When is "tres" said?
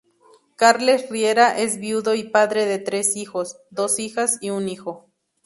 2.79-3.15